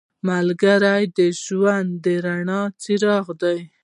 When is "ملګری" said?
0.29-1.03